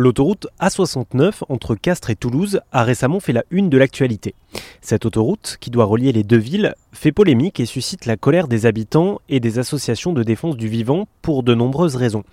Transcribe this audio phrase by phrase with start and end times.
[0.00, 4.34] L'autoroute A69 entre Castres et Toulouse a récemment fait la une de l'actualité.
[4.80, 8.64] Cette autoroute, qui doit relier les deux villes, fait polémique et suscite la colère des
[8.64, 12.24] habitants et des associations de défense du vivant pour de nombreuses raisons.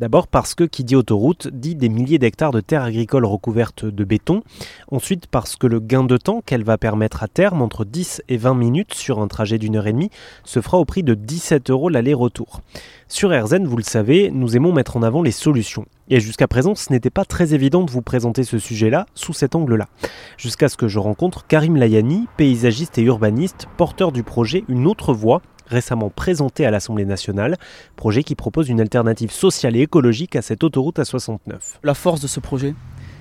[0.00, 4.04] D'abord parce que qui dit autoroute dit des milliers d'hectares de terres agricoles recouvertes de
[4.04, 4.42] béton.
[4.90, 8.36] Ensuite parce que le gain de temps qu'elle va permettre à terme, entre 10 et
[8.36, 10.10] 20 minutes sur un trajet d'une heure et demie,
[10.44, 12.60] se fera au prix de 17 euros l'aller-retour.
[13.08, 15.86] Sur RZN, vous le savez, nous aimons mettre en avant les solutions.
[16.10, 19.54] Et jusqu'à présent, ce n'était pas très évident de vous présenter ce sujet-là sous cet
[19.54, 19.88] angle-là.
[20.36, 25.14] Jusqu'à ce que je rencontre Karim Layani, paysagiste et urbaniste, porteur du projet Une autre
[25.14, 27.56] voie, récemment présenté à l'Assemblée nationale,
[27.96, 31.80] projet qui propose une alternative sociale et écologique à cette autoroute à 69.
[31.82, 32.74] La force de ce projet,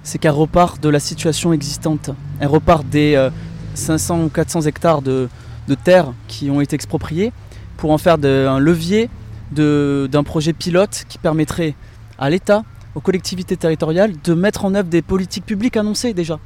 [0.03, 2.09] c'est qu'elle repart de la situation existante.
[2.41, 3.29] Elle repart des
[3.75, 5.29] 500 euh, ou 400 hectares de,
[5.69, 7.31] de terres qui ont été expropriés
[7.77, 9.09] pour en faire un levier
[9.51, 11.75] d'un projet pilote qui permettrait
[12.17, 12.63] à l'État,
[12.95, 16.39] aux collectivités territoriales de mettre en œuvre des politiques publiques annoncées déjà.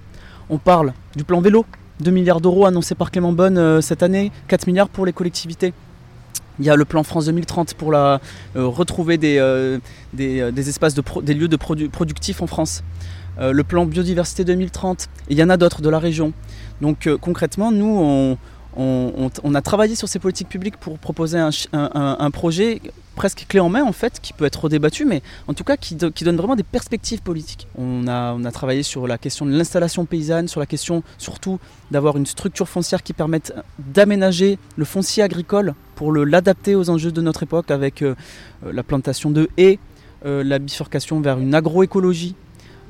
[0.50, 1.66] On parle du plan vélo,
[2.02, 5.74] 2 milliards d'euros annoncés par Clément Bonne euh, cette année, 4 milliards pour les collectivités.
[6.60, 8.18] Il y a le plan France 2030 pour euh,
[8.56, 9.78] retrouver des, euh,
[10.14, 12.84] des, espaces, de des lieux de productifs en France.
[13.40, 16.34] le plan biodiversité 2030, et il y en a d'autres de la région.
[16.82, 18.38] Donc concrètement, nous,
[18.76, 22.82] on, on, a travaillé sur ces politiques publiques pour proposer un, projet
[23.18, 25.96] presque clé en main en fait, qui peut être redébattu, mais en tout cas qui,
[25.96, 27.68] donne vraiment des perspectives politiques.
[27.78, 31.60] On a, travaillé sur la question de l'installation paysanne, sur la question surtout
[31.92, 37.22] d'avoir une structure foncière qui permette d'aménager le foncier agricole pour l'adapter aux enjeux de
[37.22, 38.16] notre époque avec euh,
[38.64, 39.80] la plantation de haies,
[40.26, 42.36] euh, la bifurcation vers une agroécologie,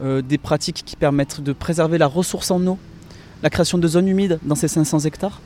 [0.01, 2.77] euh, des pratiques qui permettent de préserver la ressource en eau,
[3.41, 5.41] la création de zones humides dans ces 500 hectares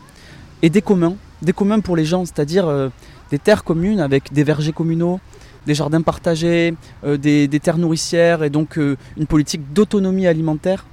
[0.61, 2.89] et des communs, des communs pour les gens, c'est-à-dire euh,
[3.31, 5.19] des terres communes avec des vergers communaux,
[5.65, 10.85] des jardins partagés, euh, des, terres nourricières et donc euh, une politique d'autonomie alimentaire.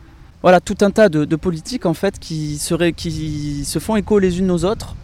[0.43, 2.61] Voilà, tout un tas de, politiques en fait qui,
[2.97, 4.95] qui se font écho les unes aux autres,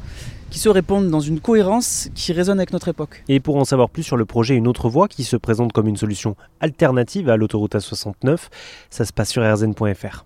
[0.51, 3.25] qui se répondent dans une cohérence qui résonne avec notre époque.
[3.29, 5.89] Et pour en savoir plus sur le projet Une autre voie qui se présente comme
[5.89, 8.39] une solution alternative à l'autoroute A69,
[8.91, 10.25] ça se passe sur rzn.fr.